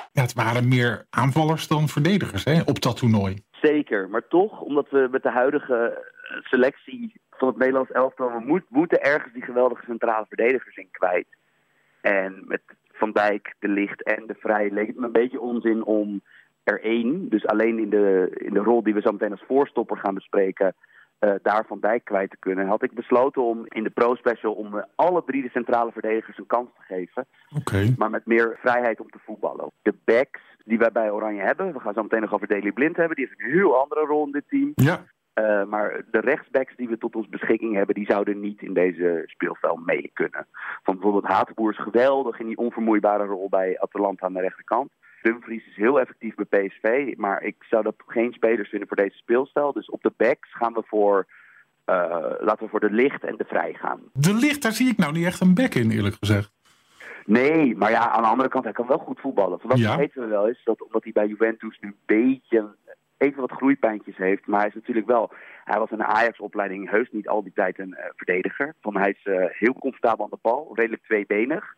2-0! 0.05 0.11
Ja, 0.11 0.21
het 0.21 0.33
waren 0.33 0.67
meer 0.67 1.05
aanvallers 1.09 1.67
dan 1.67 1.87
verdedigers 1.87 2.43
hè, 2.43 2.61
op 2.65 2.81
dat 2.81 2.97
toernooi. 2.97 3.43
Zeker, 3.51 4.09
maar 4.09 4.27
toch, 4.27 4.61
omdat 4.61 4.89
we 4.89 5.07
met 5.11 5.23
de 5.23 5.31
huidige 5.31 6.09
selectie 6.43 7.21
van 7.41 7.49
het 7.49 7.57
Nederlands 7.57 7.91
elftal, 7.91 8.31
we 8.31 8.63
moeten 8.69 9.01
ergens 9.01 9.33
die 9.33 9.41
geweldige 9.41 9.85
centrale 9.85 10.25
verdedigers 10.27 10.77
in 10.77 10.87
kwijt. 10.91 11.27
En 12.01 12.43
met 12.47 12.61
Van 12.91 13.11
Dijk, 13.11 13.53
De 13.59 13.67
Licht 13.67 14.03
en 14.03 14.27
De 14.27 14.35
Vrij 14.39 14.69
leek 14.71 14.87
het 14.87 14.97
me 14.97 15.05
een 15.05 15.11
beetje 15.11 15.39
onzin 15.39 15.83
om 15.83 16.21
er 16.63 16.83
één, 16.83 17.29
dus 17.29 17.45
alleen 17.45 17.79
in 17.79 17.89
de, 17.89 18.31
in 18.33 18.53
de 18.53 18.59
rol 18.59 18.83
die 18.83 18.93
we 18.93 19.01
zo 19.01 19.11
meteen 19.11 19.31
als 19.31 19.43
voorstopper 19.47 19.97
gaan 19.97 20.13
bespreken, 20.13 20.73
uh, 21.19 21.33
daar 21.41 21.65
Van 21.67 21.79
Dijk 21.79 22.03
kwijt 22.03 22.29
te 22.29 22.37
kunnen. 22.39 22.67
Had 22.67 22.83
ik 22.83 22.93
besloten 22.93 23.41
om 23.41 23.65
in 23.67 23.83
de 23.83 23.89
pro-special 23.89 24.53
om 24.53 24.75
uh, 24.75 24.83
alle 24.95 25.23
drie 25.25 25.41
de 25.41 25.49
centrale 25.49 25.91
verdedigers 25.91 26.37
een 26.37 26.45
kans 26.45 26.69
te 26.75 26.81
geven. 26.81 27.25
Okay. 27.59 27.93
Maar 27.97 28.09
met 28.09 28.25
meer 28.25 28.57
vrijheid 28.59 28.99
om 28.99 29.09
te 29.09 29.19
voetballen. 29.25 29.71
De 29.81 29.93
backs 30.05 30.41
die 30.65 30.77
wij 30.77 30.91
bij 30.91 31.11
Oranje 31.11 31.41
hebben, 31.41 31.73
we 31.73 31.79
gaan 31.79 31.93
zo 31.93 32.01
meteen 32.01 32.21
nog 32.21 32.33
over 32.33 32.47
Daley 32.47 32.71
Blind 32.71 32.95
hebben, 32.95 33.15
die 33.15 33.25
heeft 33.25 33.39
een 33.39 33.51
heel 33.51 33.81
andere 33.81 34.05
rol 34.05 34.25
in 34.25 34.31
dit 34.31 34.47
team. 34.47 34.71
Ja. 34.75 35.03
Uh, 35.35 35.63
maar 35.63 36.03
de 36.11 36.19
rechtsbacks 36.19 36.75
die 36.75 36.87
we 36.87 36.97
tot 36.97 37.15
ons 37.15 37.29
beschikking 37.29 37.75
hebben, 37.75 37.95
die 37.95 38.05
zouden 38.05 38.39
niet 38.39 38.61
in 38.61 38.73
deze 38.73 39.23
speelstijl 39.25 39.75
mee 39.85 40.11
kunnen. 40.13 40.47
Van 40.83 40.93
bijvoorbeeld 40.93 41.33
Hatenboer 41.33 41.71
is 41.71 41.81
geweldig 41.81 42.39
in 42.39 42.47
die 42.47 42.57
onvermoeibare 42.57 43.25
rol 43.25 43.49
bij 43.49 43.79
Atalanta 43.79 44.25
aan 44.25 44.33
de 44.33 44.39
rechterkant. 44.39 44.89
Dumfries 45.21 45.67
is 45.67 45.75
heel 45.75 45.99
effectief 45.99 46.35
bij 46.35 46.67
PSV, 46.67 47.13
maar 47.17 47.43
ik 47.43 47.55
zou 47.59 47.83
dat 47.83 47.95
geen 48.07 48.33
spelers 48.33 48.69
vinden 48.69 48.87
voor 48.87 48.97
deze 48.97 49.17
speelstijl. 49.17 49.73
Dus 49.73 49.89
op 49.89 50.01
de 50.01 50.13
backs 50.17 50.53
gaan 50.53 50.73
we 50.73 50.83
voor, 50.85 51.27
uh, 51.85 51.95
laten 52.39 52.63
we 52.63 52.69
voor 52.69 52.79
de 52.79 52.91
licht 52.91 53.23
en 53.23 53.37
de 53.37 53.45
vrij 53.47 53.73
gaan. 53.73 53.99
De 54.13 54.33
licht, 54.33 54.61
daar 54.61 54.71
zie 54.71 54.89
ik 54.89 54.97
nou 54.97 55.13
niet 55.13 55.25
echt 55.25 55.41
een 55.41 55.53
back 55.53 55.73
in, 55.73 55.91
eerlijk 55.91 56.15
gezegd. 56.19 56.51
Nee, 57.25 57.75
maar 57.75 57.91
ja, 57.91 58.09
aan 58.09 58.21
de 58.21 58.27
andere 58.27 58.49
kant, 58.49 58.63
hij 58.63 58.73
kan 58.73 58.87
wel 58.87 58.97
goed 58.97 59.19
voetballen. 59.19 59.59
Ja. 59.73 59.97
weten 59.97 60.21
we 60.21 60.27
wel 60.27 60.47
eens, 60.47 60.63
dat 60.63 60.81
omdat 60.81 61.03
hij 61.03 61.11
bij 61.11 61.27
Juventus 61.27 61.79
nu 61.79 61.87
een 61.87 61.95
beetje 62.05 62.75
even 63.21 63.41
wat 63.41 63.51
groeipijntjes 63.51 64.17
heeft. 64.17 64.47
Maar 64.47 64.59
hij 64.59 64.69
is 64.69 64.75
natuurlijk 64.75 65.07
wel, 65.07 65.31
hij 65.63 65.79
was 65.79 65.91
in 65.91 65.97
de 65.97 66.05
Ajax-opleiding 66.05 66.89
heus 66.89 67.09
niet 67.11 67.27
al 67.27 67.43
die 67.43 67.53
tijd 67.55 67.79
een 67.79 67.93
eh, 67.93 68.09
verdediger. 68.15 68.75
Van 68.81 68.97
hij 68.97 69.09
is 69.09 69.23
eh, 69.23 69.45
heel 69.49 69.73
comfortabel 69.73 70.23
aan 70.23 70.31
de 70.31 70.37
bal, 70.41 70.71
redelijk 70.73 71.03
tweebenig. 71.03 71.75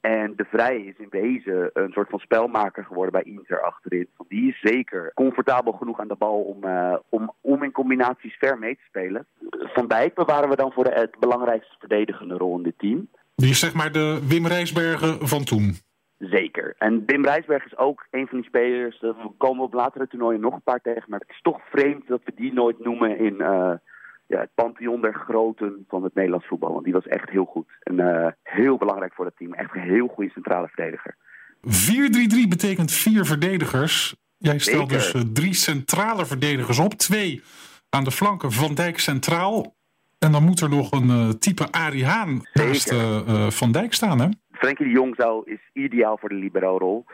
En 0.00 0.32
de 0.36 0.44
Vrij 0.44 0.76
is 0.76 0.98
in 0.98 1.08
wezen 1.10 1.70
een 1.72 1.92
soort 1.92 2.10
van 2.10 2.18
spelmaker 2.18 2.84
geworden 2.84 3.12
bij 3.12 3.22
Inter 3.22 3.60
achterin. 3.60 4.08
Want 4.16 4.30
die 4.30 4.48
is 4.48 4.60
zeker 4.60 5.12
comfortabel 5.14 5.72
genoeg 5.72 6.00
aan 6.00 6.08
de 6.08 6.16
bal 6.18 6.40
om, 6.40 6.64
eh, 6.64 6.96
om, 7.08 7.32
om 7.40 7.62
in 7.62 7.72
combinaties 7.72 8.36
ver 8.38 8.58
mee 8.58 8.74
te 8.74 8.84
spelen. 8.88 9.26
Van 9.50 9.88
Dijk 9.88 10.14
bewaren 10.14 10.48
we 10.48 10.56
dan 10.56 10.72
voor 10.72 10.84
het 10.84 11.18
belangrijkste 11.18 11.74
verdedigende 11.78 12.34
rol 12.34 12.56
in 12.56 12.62
dit 12.62 12.78
team. 12.78 13.08
Die 13.34 13.50
is 13.50 13.58
zeg 13.58 13.74
maar 13.74 13.92
de 13.92 14.20
Wim 14.28 14.46
Rijsbergen 14.46 15.28
van 15.28 15.44
toen. 15.44 15.74
Zeker. 16.30 16.74
En 16.78 17.02
Wim 17.06 17.24
Rijsberg 17.24 17.64
is 17.64 17.76
ook 17.76 18.06
een 18.10 18.26
van 18.26 18.38
die 18.38 18.46
spelers. 18.46 19.00
We 19.00 19.14
komen 19.38 19.64
op 19.64 19.72
latere 19.72 20.06
toernooien 20.06 20.40
nog 20.40 20.54
een 20.54 20.62
paar 20.62 20.80
tegen. 20.80 21.04
Maar 21.06 21.20
het 21.20 21.28
is 21.28 21.40
toch 21.42 21.60
vreemd 21.70 22.08
dat 22.08 22.20
we 22.24 22.32
die 22.34 22.52
nooit 22.52 22.78
noemen 22.78 23.18
in 23.18 23.40
eh, 23.40 23.72
ja, 24.26 24.38
het 24.40 24.50
pantheon 24.54 25.00
der 25.00 25.14
groten 25.14 25.84
van 25.88 26.04
het 26.04 26.14
Nederlands 26.14 26.46
voetbal. 26.46 26.72
Want 26.72 26.84
die 26.84 26.92
was 26.92 27.06
echt 27.06 27.30
heel 27.30 27.44
goed. 27.44 27.68
En 27.80 28.00
eh, 28.00 28.32
heel 28.42 28.76
belangrijk 28.76 29.14
voor 29.14 29.24
het 29.24 29.36
team. 29.36 29.52
Echt 29.52 29.74
een 29.74 29.80
heel 29.80 30.06
goede 30.06 30.30
centrale 30.30 30.68
verdediger. 30.68 31.16
4-3-3 32.44 32.48
betekent 32.48 32.92
vier 32.92 33.24
verdedigers. 33.24 34.16
Jij 34.36 34.58
stelt 34.58 34.90
Zeker. 34.90 34.96
dus 34.96 35.14
eh, 35.14 35.20
drie 35.32 35.54
centrale 35.54 36.26
verdedigers 36.26 36.78
op. 36.78 36.94
Twee 36.94 37.42
aan 37.88 38.04
de 38.04 38.10
flanken, 38.10 38.52
Van 38.52 38.74
Dijk 38.74 38.98
centraal. 38.98 39.74
En 40.18 40.32
dan 40.32 40.44
moet 40.44 40.60
er 40.60 40.68
nog 40.68 40.90
een 40.90 41.38
type 41.38 41.70
Arie 41.70 42.04
Haan 42.04 42.46
naast 42.52 42.94
Van 43.48 43.72
Dijk 43.72 43.94
staan, 43.94 44.20
hè? 44.20 44.28
Frenkie 44.64 44.86
de 44.86 44.92
Jong 44.92 45.14
zou, 45.16 45.50
is 45.50 45.70
ideaal 45.72 46.18
voor 46.18 46.28
de 46.28 46.34
libero-rol. 46.34 47.04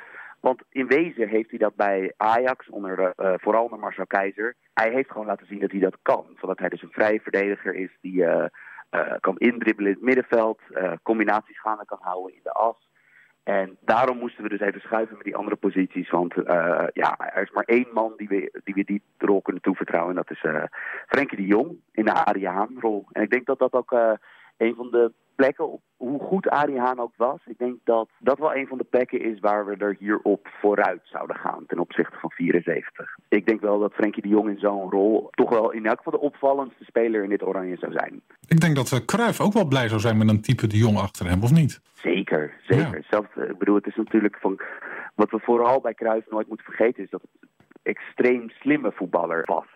Want 0.40 0.62
in 0.68 0.86
wezen 0.86 1.28
heeft 1.28 1.50
hij 1.50 1.58
dat 1.58 1.74
bij 1.74 2.12
Ajax, 2.16 2.68
onder, 2.68 2.96
de, 2.96 3.12
eh, 3.16 3.34
vooral 3.36 3.64
onder 3.64 3.78
Marcel 3.78 4.06
Keizer. 4.06 4.54
Hij 4.74 4.90
heeft 4.90 5.10
gewoon 5.10 5.26
laten 5.26 5.46
zien 5.46 5.60
dat 5.60 5.70
hij 5.70 5.80
dat 5.80 5.96
kan. 6.02 6.26
Zodat 6.40 6.58
hij 6.58 6.68
dus 6.68 6.82
een 6.82 6.92
vrije 6.92 7.20
verdediger 7.20 7.74
is 7.74 7.90
die 8.00 8.24
eh, 8.24 8.46
eh, 8.90 9.12
kan 9.20 9.38
indribbelen 9.38 9.90
in 9.90 9.96
het 9.96 10.06
middenveld. 10.06 10.60
combinaties 11.02 11.60
gaande 11.60 11.84
kan 11.84 11.98
houden 12.00 12.34
in 12.34 12.40
de 12.42 12.52
as. 12.52 12.88
En 13.42 13.76
daarom 13.80 14.18
moesten 14.18 14.42
we 14.42 14.48
dus 14.48 14.60
even 14.60 14.80
schuiven 14.80 15.16
met 15.16 15.24
die 15.24 15.36
andere 15.36 15.56
posities. 15.56 16.10
Want 16.10 16.34
ja, 16.92 17.16
er 17.34 17.42
is 17.42 17.50
maar 17.50 17.64
één 17.64 17.88
man 17.92 18.12
die 18.16 18.28
we 18.28 18.60
die, 18.64 18.74
we 18.74 18.84
die 18.84 19.02
rol 19.18 19.42
kunnen 19.42 19.62
toevertrouwen. 19.62 20.16
En 20.16 20.22
dat 20.26 20.36
is 20.36 20.70
Frenkie 21.06 21.36
de 21.38 21.46
Jong 21.46 21.80
in 21.92 22.04
de 22.04 22.12
Arie 22.12 22.48
Haan-rol. 22.48 23.06
En 23.12 23.22
ik 23.22 23.30
denk 23.30 23.46
dat 23.46 23.58
dat 23.58 23.72
ook... 23.72 24.18
eh, 24.60 24.66
een 24.66 24.74
van 24.74 24.90
de 24.90 25.12
plekken, 25.34 25.72
op, 25.72 25.80
hoe 25.96 26.20
goed 26.20 26.48
Arie 26.48 26.78
Haan 26.78 27.00
ook 27.00 27.12
was, 27.16 27.38
ik 27.46 27.58
denk 27.58 27.76
dat 27.84 28.08
dat 28.18 28.38
wel 28.38 28.54
een 28.54 28.66
van 28.66 28.78
de 28.78 28.84
plekken 28.84 29.20
is 29.20 29.40
waar 29.40 29.66
we 29.66 29.76
er 29.76 29.96
hierop 29.98 30.48
vooruit 30.60 31.00
zouden 31.02 31.36
gaan 31.36 31.64
ten 31.66 31.78
opzichte 31.78 32.16
van 32.18 32.30
74. 32.30 33.16
Ik 33.28 33.46
denk 33.46 33.60
wel 33.60 33.78
dat 33.78 33.92
Frenkie 33.92 34.22
de 34.22 34.28
Jong 34.28 34.48
in 34.48 34.58
zo'n 34.58 34.90
rol 34.90 35.28
toch 35.30 35.50
wel 35.50 35.70
in 35.70 35.86
elk 35.86 35.96
geval 35.96 36.12
de 36.12 36.26
opvallendste 36.26 36.84
speler 36.84 37.22
in 37.22 37.28
dit 37.28 37.46
oranje 37.46 37.76
zou 37.76 37.92
zijn. 37.92 38.20
Ik 38.46 38.60
denk 38.60 38.76
dat 38.76 39.04
Cruijff 39.04 39.40
ook 39.40 39.52
wel 39.52 39.64
blij 39.64 39.88
zou 39.88 40.00
zijn 40.00 40.18
met 40.18 40.28
een 40.28 40.40
type 40.40 40.66
de 40.66 40.76
Jong 40.76 40.98
achter 40.98 41.26
hem, 41.28 41.42
of 41.42 41.52
niet? 41.52 41.80
Zeker, 41.92 42.54
zeker. 42.66 42.96
Ja. 42.96 43.02
Zelfs, 43.10 43.28
ik 43.50 43.58
bedoel, 43.58 43.74
het 43.74 43.86
is 43.86 43.96
natuurlijk 43.96 44.36
van 44.40 44.60
wat 45.14 45.30
we 45.30 45.38
vooral 45.38 45.80
bij 45.80 45.94
Cruijff 45.94 46.30
nooit 46.30 46.48
moeten 46.48 46.66
vergeten 46.66 47.02
is 47.02 47.10
dat 47.10 47.22
het 47.22 47.30
een 47.40 47.48
extreem 47.82 48.50
slimme 48.50 48.92
voetballer 48.92 49.42
was. 49.44 49.66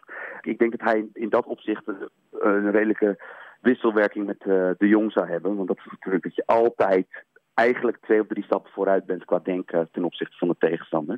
Ik 0.40 0.58
denk 0.58 0.70
dat 0.70 0.88
hij 0.88 1.06
in 1.12 1.28
dat 1.28 1.46
opzicht 1.46 1.82
een, 1.86 2.08
een 2.30 2.70
redelijke 2.70 3.18
wisselwerking 3.64 4.26
met 4.26 4.44
uh, 4.46 4.70
de 4.78 4.88
Jong 4.88 5.12
zou 5.12 5.28
hebben. 5.28 5.56
Want 5.56 5.68
dat 5.68 5.76
is 5.76 5.90
natuurlijk 5.90 6.24
dat 6.24 6.34
je 6.34 6.46
altijd 6.46 7.06
eigenlijk 7.54 7.98
twee 8.00 8.20
of 8.20 8.26
drie 8.26 8.44
stappen 8.44 8.72
vooruit 8.72 9.06
bent 9.06 9.24
qua 9.24 9.38
denken 9.38 9.88
ten 9.92 10.04
opzichte 10.04 10.36
van 10.36 10.48
de 10.48 10.56
tegenstander. 10.58 11.14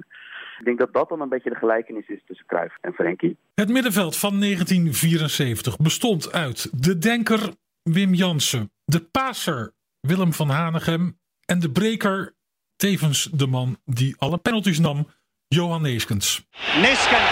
Ik 0.59 0.65
denk 0.65 0.79
dat 0.79 0.93
dat 0.93 1.09
dan 1.09 1.21
een 1.21 1.29
beetje 1.29 1.51
de 1.51 1.57
gelijkenis 1.57 2.09
is 2.09 2.21
tussen 2.27 2.47
Cruijff 2.47 2.77
en 2.81 2.93
Frenkie. 2.93 3.37
Het 3.55 3.69
middenveld 3.69 4.17
van 4.17 4.41
1974 4.41 5.77
bestond 5.77 6.33
uit 6.33 6.83
de 6.83 6.99
denker 6.99 7.55
Wim 7.83 8.15
Jansen, 8.15 8.71
de 8.85 9.01
paser 9.01 9.73
Willem 10.01 10.33
van 10.33 10.49
Hanegem 10.49 11.19
en 11.45 11.59
de 11.59 11.71
breker, 11.71 12.35
tevens 12.77 13.25
de 13.25 13.47
man 13.47 13.77
die 13.85 14.15
alle 14.19 14.39
penalties 14.39 14.79
nam, 14.79 15.07
Johan 15.49 15.83
Neeskens. 15.83 16.47
Neesken, 16.81 17.25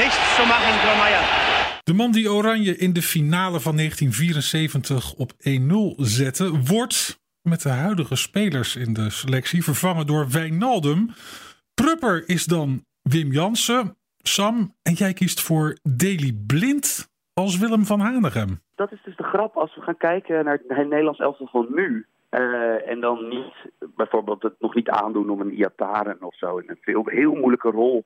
niets 0.00 0.36
te 0.36 0.44
maken, 0.48 0.72
Grommeijer. 0.78 1.45
De 1.86 1.94
man 1.94 2.12
die 2.12 2.30
Oranje 2.30 2.76
in 2.76 2.92
de 2.92 3.02
finale 3.02 3.60
van 3.60 3.76
1974 3.76 5.14
op 5.14 5.30
1-0 5.32 5.36
zette, 5.96 6.50
wordt 6.74 7.20
met 7.42 7.62
de 7.62 7.68
huidige 7.68 8.16
spelers 8.16 8.76
in 8.76 8.92
de 8.92 9.10
selectie 9.10 9.62
vervangen 9.64 10.06
door 10.06 10.26
Wijnaldum. 10.32 11.08
Prupper 11.74 12.28
is 12.28 12.44
dan 12.44 12.84
Wim 13.02 13.32
Jansen. 13.32 13.96
Sam, 14.16 14.74
en 14.82 14.92
jij 14.92 15.12
kiest 15.12 15.42
voor 15.42 15.76
Deli 15.96 16.44
Blind 16.46 17.10
als 17.34 17.58
Willem 17.58 17.84
van 17.84 18.00
Hanegem. 18.00 18.60
Dat 18.74 18.92
is 18.92 19.02
dus 19.04 19.16
de 19.16 19.22
grap 19.32 19.56
als 19.56 19.74
we 19.74 19.80
gaan 19.80 19.96
kijken 19.96 20.44
naar 20.44 20.60
het 20.68 20.88
Nederlands 20.88 21.18
elftal 21.18 21.46
van 21.46 21.66
nu. 21.70 22.06
Uh, 22.30 22.90
en 22.90 23.00
dan 23.00 23.28
niet 23.28 23.54
bijvoorbeeld 23.96 24.42
het 24.42 24.54
nog 24.58 24.74
niet 24.74 24.88
aandoen 24.88 25.30
om 25.30 25.40
een 25.40 25.54
Iataren 25.54 26.22
of 26.22 26.36
zo 26.36 26.56
in 26.56 26.70
een 26.70 26.78
veel, 26.80 27.06
heel 27.06 27.34
moeilijke 27.34 27.70
rol. 27.70 28.04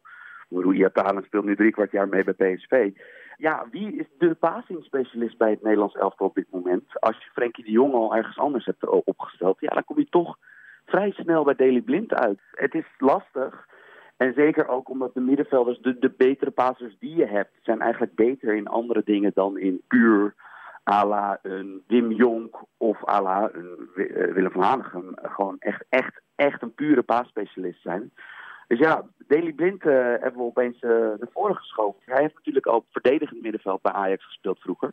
Iataren 0.73 1.23
speelt 1.25 1.45
nu 1.45 1.57
drie 1.57 1.71
kwart 1.71 1.91
jaar 1.91 2.09
mee 2.09 2.25
bij 2.25 2.55
PSV 2.55 2.93
ja, 3.41 3.67
wie 3.71 3.93
is 3.93 4.07
de 4.19 4.35
passing-specialist 4.35 5.39
bij 5.39 5.51
het 5.51 5.63
Nederlands 5.63 5.95
elftal 5.95 6.27
op 6.27 6.35
dit 6.35 6.51
moment? 6.51 7.01
Als 7.01 7.17
je 7.17 7.31
Frenkie 7.33 7.65
de 7.65 7.71
Jong 7.71 7.95
al 7.95 8.17
ergens 8.17 8.39
anders 8.39 8.65
hebt 8.65 8.89
opgesteld, 8.89 9.61
ja, 9.61 9.69
dan 9.69 9.85
kom 9.85 9.99
je 9.99 10.07
toch 10.11 10.39
vrij 10.85 11.11
snel 11.11 11.45
bij 11.45 11.55
Daley 11.55 11.81
Blind 11.81 12.15
uit. 12.15 12.41
Het 12.51 12.75
is 12.75 12.87
lastig. 12.99 13.69
En 14.17 14.33
zeker 14.35 14.69
ook 14.69 14.89
omdat 14.89 15.15
de 15.15 15.21
middenvelders, 15.21 15.79
de, 15.79 16.15
betere 16.17 16.51
passers 16.51 16.99
die 16.99 17.17
je 17.17 17.27
hebt, 17.27 17.53
zijn 17.63 17.81
eigenlijk 17.81 18.15
beter 18.15 18.55
in 18.55 18.67
andere 18.67 19.03
dingen 19.05 19.31
dan 19.35 19.59
in 19.59 19.83
puur 19.89 20.35
à 20.91 21.05
la 21.05 21.39
een 21.43 21.83
Wim 21.87 22.13
Jonk 22.13 22.63
of 22.77 23.09
à 23.09 23.23
la 23.23 23.51
een 23.53 23.89
eh, 23.95 24.33
Willem 24.33 24.51
van 24.53 24.63
Hanegem. 24.63 25.13
Gewoon 25.15 25.57
echt, 25.59 25.85
echt, 25.89 26.21
echt 26.35 26.63
een 26.63 26.75
pure 26.75 27.03
paasspecialist 27.03 27.83
zijn. 27.83 28.13
Dus 28.71 28.79
ja, 28.79 29.05
Daley 29.27 29.53
Blind 29.53 29.85
uh, 29.85 29.93
hebben 29.95 30.37
we 30.37 30.43
opeens 30.43 30.83
uh, 30.83 30.91
naar 30.91 31.29
voren 31.33 31.57
geschoven. 31.57 32.01
Hij 32.05 32.23
heeft 32.23 32.35
natuurlijk 32.35 32.67
al 32.67 32.85
verdedigend 32.91 33.43
middenveld 33.43 33.83
bij 33.83 33.93
Ajax 33.93 34.25
gespeeld 34.25 34.59
vroeger. 34.59 34.93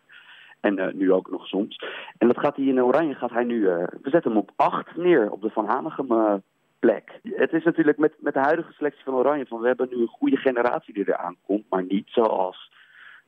En 0.59 0.79
uh, 0.79 0.93
nu 0.93 1.11
ook 1.11 1.29
nog 1.29 1.47
soms. 1.47 1.83
En 2.17 2.27
dat 2.27 2.39
gaat 2.39 2.55
hij 2.55 2.65
in 2.65 2.83
Oranje, 2.83 3.15
gaat 3.15 3.31
hij 3.31 3.43
nu, 3.43 3.61
we 4.01 4.09
zetten 4.09 4.31
hem 4.31 4.39
op 4.39 4.51
8 4.55 4.95
neer, 4.95 5.31
op 5.31 5.41
de 5.41 5.49
Van 5.49 5.65
Hanegem 5.65 6.43
plek. 6.79 7.19
Het 7.23 7.53
is 7.53 7.63
natuurlijk 7.63 7.97
met, 7.97 8.13
met 8.19 8.33
de 8.33 8.39
huidige 8.39 8.71
selectie 8.71 9.03
van 9.03 9.13
Oranje, 9.13 9.45
van 9.45 9.61
we 9.61 9.67
hebben 9.67 9.89
nu 9.91 10.01
een 10.01 10.07
goede 10.07 10.37
generatie 10.37 10.93
die 10.93 11.07
eraan 11.07 11.35
komt. 11.45 11.65
Maar 11.69 11.83
niet 11.83 12.07
zoals 12.09 12.71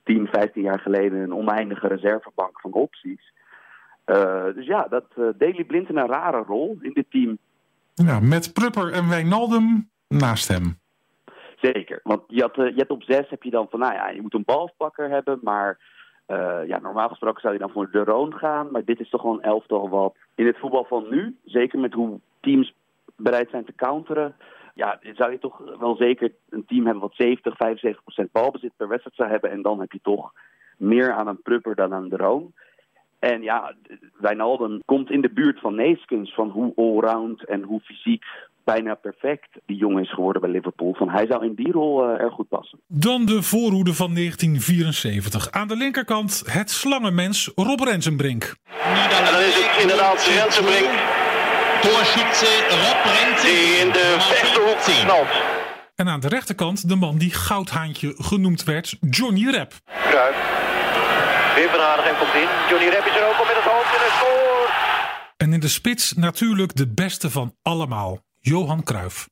10, 0.03 0.27
15 0.27 0.61
jaar 0.61 0.79
geleden 0.79 1.19
een 1.19 1.33
oneindige 1.33 1.87
reservebank 1.87 2.59
van 2.59 2.73
opties. 2.73 3.33
dus 4.55 4.65
ja, 4.65 4.87
dat 4.89 5.05
Daley 5.15 5.63
Blind 5.63 5.89
in 5.89 5.97
een 5.97 6.07
rare 6.07 6.43
rol 6.43 6.77
in 6.81 6.93
dit 6.93 7.11
team. 7.11 7.37
Ja, 7.93 8.19
met 8.19 8.53
Prupper 8.53 8.91
en 8.91 9.09
Wijnaldum 9.09 9.89
naast 10.09 10.47
hem. 10.47 10.79
Zeker, 11.61 11.99
want 12.03 12.21
je, 12.27 12.41
had, 12.41 12.57
eh, 12.57 12.75
je 12.75 12.89
op 12.89 13.03
zes 13.03 13.29
heb 13.29 13.43
je 13.43 13.49
dan 13.49 13.67
van, 13.69 13.79
nou 13.79 13.93
ja, 13.93 14.09
je 14.09 14.21
moet 14.21 14.33
een 14.33 14.45
balpakker 14.45 15.09
hebben, 15.09 15.39
maar 15.43 15.79
uh, 16.27 16.59
ja, 16.67 16.79
normaal 16.79 17.09
gesproken 17.09 17.41
zou 17.41 17.53
je 17.53 17.59
dan 17.59 17.69
voor 17.69 17.91
de 17.91 18.03
Roon 18.03 18.33
gaan. 18.33 18.71
Maar 18.71 18.83
dit 18.85 18.99
is 18.99 19.09
toch 19.09 19.21
gewoon 19.21 19.41
elftal 19.41 19.89
wat 19.89 20.15
in 20.35 20.45
het 20.45 20.57
voetbal 20.57 20.85
van 20.85 21.05
nu, 21.09 21.37
zeker 21.45 21.79
met 21.79 21.93
hoe 21.93 22.19
teams 22.39 22.73
bereid 23.15 23.49
zijn 23.49 23.65
te 23.65 23.75
counteren, 23.75 24.35
ja, 24.79 24.99
zou 25.13 25.31
je 25.31 25.39
toch 25.39 25.61
wel 25.79 25.95
zeker 25.95 26.31
een 26.49 26.65
team 26.65 26.83
hebben 26.83 27.01
wat 27.01 27.15
70, 27.15 27.55
75 27.57 28.03
procent 28.03 28.31
balbezit 28.31 28.71
per 28.77 28.87
wedstrijd 28.87 29.15
zou 29.15 29.29
hebben. 29.29 29.51
En 29.51 29.61
dan 29.61 29.79
heb 29.79 29.91
je 29.91 29.99
toch 30.03 30.33
meer 30.77 31.11
aan 31.11 31.27
een 31.27 31.41
Prupper 31.41 31.75
dan 31.75 31.93
aan 31.93 32.09
de 32.09 32.17
Roon. 32.17 32.53
En 33.19 33.41
ja, 33.41 33.73
Wijnaldum 34.17 34.81
komt 34.85 35.11
in 35.11 35.21
de 35.21 35.31
buurt 35.33 35.59
van 35.59 35.75
Neeskens, 35.75 36.33
van 36.33 36.49
hoe 36.49 36.73
allround 36.75 37.45
en 37.45 37.63
hoe 37.63 37.79
fysiek 37.79 38.23
bijna 38.63 38.95
perfect 38.95 39.49
die 39.65 39.77
jongen 39.77 40.03
is 40.03 40.13
geworden 40.13 40.41
bij 40.41 40.51
Liverpool. 40.51 40.93
Van 40.93 41.09
hij 41.09 41.25
zou 41.29 41.45
in 41.45 41.53
die 41.55 41.71
rol 41.71 42.03
uh, 42.03 42.21
erg 42.21 42.33
goed 42.33 42.47
passen. 42.47 42.79
Dan 42.87 43.25
de 43.25 43.41
voorhoede 43.41 43.93
van 43.93 44.13
1974. 44.13 45.51
Aan 45.51 45.67
de 45.67 45.75
linkerkant 45.75 46.43
het 46.45 46.69
slangenmens 46.71 47.51
Rob 47.55 47.79
Rensenbrink. 47.79 48.55
En 48.83 49.25
dan 49.25 49.41
is 49.49 49.55
het 49.63 49.81
inderdaad 49.81 50.19
Rensenbrink. 50.39 50.89
Torschütze 51.81 52.53
Rob 52.83 53.01
Rensenbrink. 53.17 53.37
Die 53.41 53.85
in 53.85 53.91
de 53.91 54.15
verste 54.19 54.59
hoek 54.59 55.05
knalt. 55.05 55.31
En 55.95 56.07
aan 56.07 56.19
de 56.19 56.27
rechterkant 56.27 56.89
de 56.89 56.95
man 56.95 57.17
die 57.17 57.33
goudhaantje 57.33 58.13
genoemd 58.17 58.63
werd, 58.63 58.97
Johnny 58.99 59.49
Rep. 59.49 59.73
Kruip. 60.09 60.58
Weer 61.59 61.79
en 62.09 62.17
komt 62.17 62.33
in. 62.33 62.49
Johnny 62.69 62.89
Rep 62.89 63.05
is 63.05 63.15
er 63.15 63.27
ook 63.27 63.39
al 63.41 63.45
met 63.45 63.55
het 63.55 63.69
hoofd 63.71 63.95
in 63.97 64.03
het 64.07 64.15
score. 64.19 64.67
En 65.37 65.53
in 65.53 65.59
de 65.59 65.67
spits 65.67 66.13
natuurlijk 66.13 66.75
de 66.75 66.93
beste 66.93 67.29
van 67.29 67.55
allemaal. 67.61 68.17
Johan 68.39 68.83
Cruijff. 68.83 69.29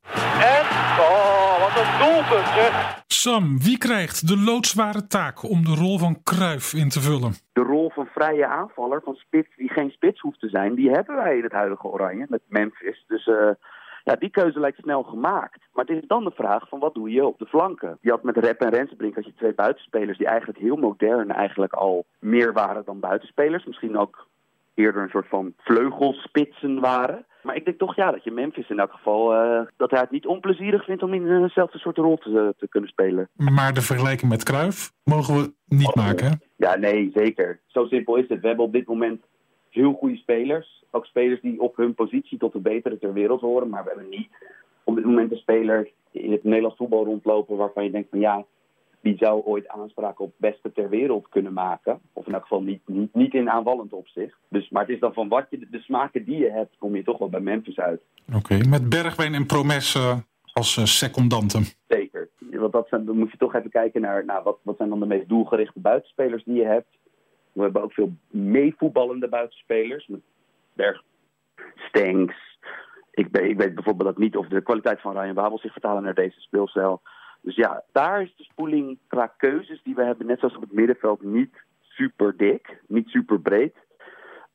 En, 0.55 0.65
oh, 0.99 1.59
wat 1.59 1.75
een 1.83 1.91
doelpunt 1.99 2.47
zeg. 2.47 3.03
Sam, 3.07 3.59
wie 3.61 3.77
krijgt 3.77 4.27
de 4.27 4.37
loodzware 4.37 5.07
taak 5.07 5.43
om 5.43 5.65
de 5.65 5.75
rol 5.75 5.97
van 5.97 6.23
Cruijff 6.23 6.73
in 6.73 6.89
te 6.89 7.01
vullen? 7.01 7.33
De 7.53 7.61
rol 7.61 7.91
van 7.93 8.07
vrije 8.13 8.47
aanvaller, 8.47 9.01
van 9.03 9.15
spits 9.15 9.55
die 9.55 9.69
geen 9.69 9.89
spits 9.89 10.21
hoeft 10.21 10.39
te 10.39 10.49
zijn, 10.49 10.75
die 10.75 10.89
hebben 10.89 11.15
wij 11.15 11.37
in 11.37 11.43
het 11.43 11.51
huidige 11.51 11.87
Oranje 11.87 12.25
met 12.29 12.41
Memphis. 12.47 13.03
Dus 13.07 13.27
uh, 13.27 13.49
ja, 14.07 14.15
die 14.15 14.29
keuze 14.29 14.59
lijkt 14.59 14.81
snel 14.81 15.03
gemaakt. 15.03 15.59
Maar 15.73 15.85
het 15.85 15.97
is 15.97 16.07
dan 16.07 16.23
de 16.23 16.31
vraag 16.35 16.67
van 16.69 16.79
wat 16.79 16.93
doe 16.93 17.11
je 17.11 17.25
op 17.25 17.39
de 17.39 17.45
flanken? 17.45 17.97
Je 18.01 18.09
had 18.09 18.23
met 18.23 18.37
Rep 18.37 18.61
en 18.61 18.69
Rensenbrink 18.69 19.15
had 19.15 19.25
je 19.25 19.33
twee 19.33 19.53
buitenspelers 19.53 20.17
die 20.17 20.27
eigenlijk 20.27 20.59
heel 20.59 20.75
modern 20.75 21.31
eigenlijk 21.31 21.73
al 21.73 22.05
meer 22.19 22.53
waren 22.53 22.85
dan 22.85 22.99
buitenspelers. 22.99 23.65
Misschien 23.65 23.97
ook 23.97 24.27
eerder 24.73 25.01
een 25.01 25.09
soort 25.09 25.27
van 25.27 25.53
vleugelspitsen 25.57 26.79
waren. 26.79 27.25
Maar 27.43 27.55
ik 27.55 27.65
denk 27.65 27.77
toch 27.77 27.95
ja, 27.95 28.11
dat 28.11 28.23
je 28.23 28.31
Memphis 28.31 28.69
in 28.69 28.79
elk 28.79 28.91
geval... 28.91 29.33
Uh, 29.33 29.61
dat 29.77 29.91
hij 29.91 29.99
het 29.99 30.11
niet 30.11 30.25
onplezierig 30.25 30.83
vindt 30.83 31.03
om 31.03 31.13
in 31.13 31.43
eenzelfde 31.43 31.77
soort 31.77 31.97
rol 31.97 32.17
te, 32.17 32.53
te 32.57 32.67
kunnen 32.67 32.89
spelen. 32.89 33.29
Maar 33.35 33.73
de 33.73 33.81
vergelijking 33.81 34.31
met 34.31 34.43
Cruijff 34.43 34.93
mogen 35.03 35.35
we 35.35 35.53
niet 35.65 35.87
oh, 35.87 35.95
maken, 35.95 36.41
Ja, 36.55 36.75
nee, 36.75 37.11
zeker. 37.13 37.59
Zo 37.65 37.85
simpel 37.85 38.15
is 38.15 38.27
het. 38.27 38.41
We 38.41 38.47
hebben 38.47 38.65
op 38.65 38.73
dit 38.73 38.87
moment 38.87 39.21
heel 39.77 39.93
goede 39.93 40.15
spelers. 40.15 40.83
Ook 40.91 41.05
spelers 41.05 41.41
die 41.41 41.61
op 41.61 41.75
hun 41.75 41.93
positie 41.93 42.37
tot 42.37 42.53
de 42.53 42.59
betere 42.59 42.97
ter 42.97 43.13
wereld 43.13 43.41
horen. 43.41 43.69
Maar 43.69 43.83
we 43.83 43.89
hebben 43.89 44.09
niet 44.09 44.29
op 44.83 44.95
dit 44.95 45.05
moment 45.05 45.31
een 45.31 45.37
speler 45.37 45.89
in 46.11 46.31
het 46.31 46.43
Nederlands 46.43 46.77
voetbal 46.77 47.05
rondlopen... 47.05 47.57
waarvan 47.57 47.83
je 47.83 47.91
denkt 47.91 48.09
van 48.09 48.19
ja, 48.19 48.45
die 49.01 49.17
zou 49.17 49.43
ooit 49.45 49.67
aanspraak 49.67 50.19
op 50.19 50.33
beste 50.37 50.71
ter 50.71 50.89
wereld 50.89 51.29
kunnen 51.29 51.53
maken. 51.53 51.99
Of 52.13 52.27
in 52.27 52.33
elk 52.33 52.41
geval 52.41 52.61
niet, 52.61 52.81
niet, 52.85 53.13
niet 53.13 53.33
in 53.33 53.49
aanvallend 53.49 53.93
opzicht. 53.93 54.37
Dus, 54.49 54.69
maar 54.69 54.81
het 54.81 54.91
is 54.91 54.99
dan 54.99 55.13
van 55.13 55.27
wat 55.27 55.47
je, 55.49 55.67
de 55.71 55.79
smaken 55.79 56.25
die 56.25 56.37
je 56.37 56.51
hebt, 56.51 56.75
kom 56.77 56.95
je 56.95 57.03
toch 57.03 57.17
wel 57.17 57.29
bij 57.29 57.39
Memphis 57.39 57.79
uit. 57.79 58.01
Oké, 58.35 58.57
met 58.69 58.89
Bergwijn 58.89 59.33
en 59.33 59.45
Promes 59.45 59.95
uh, 59.95 60.17
als 60.53 60.77
uh, 60.77 60.85
secondanten. 60.85 61.63
Zeker. 61.87 62.29
Want 62.39 62.71
dat 62.71 62.87
zijn, 62.87 63.05
dan 63.05 63.17
moet 63.17 63.31
je 63.31 63.37
toch 63.37 63.55
even 63.55 63.69
kijken 63.69 64.01
naar 64.01 64.25
nou, 64.25 64.43
wat, 64.43 64.57
wat 64.61 64.77
zijn 64.77 64.89
dan 64.89 64.99
de 64.99 65.05
meest 65.05 65.29
doelgerichte 65.29 65.79
buitenspelers 65.79 66.43
die 66.43 66.55
je 66.55 66.65
hebt. 66.65 66.87
We 67.57 67.63
hebben 67.63 67.81
ook 67.81 67.93
veel 67.93 68.11
meevoetballende 68.29 69.27
buitenspelers. 69.27 70.09
Berg, 70.73 71.03
Stenks. 71.75 72.35
Ik, 73.11 73.27
weet 73.31 73.75
bijvoorbeeld 73.75 74.09
ook 74.09 74.17
niet 74.17 74.35
of 74.35 74.47
de 74.47 74.61
kwaliteit 74.61 75.01
van 75.01 75.19
Ryan 75.19 75.33
Babel 75.33 75.59
zich 75.59 75.71
vertalen 75.71 76.03
naar 76.03 76.13
deze 76.13 76.39
speelstijl. 76.39 77.01
Dus 77.41 77.55
ja, 77.55 77.83
daar 77.91 78.21
is 78.21 78.33
de 78.37 78.43
spoeling 78.43 78.97
qua 79.07 79.33
keuzes 79.37 79.81
die 79.83 79.95
we 79.95 80.03
hebben, 80.03 80.27
net 80.27 80.39
zoals 80.39 80.55
op 80.55 80.61
het 80.61 80.71
middenveld, 80.71 81.21
niet 81.21 81.55
super 81.81 82.37
dik, 82.37 82.81
niet 82.87 83.07
super 83.07 83.39
breed. 83.39 83.75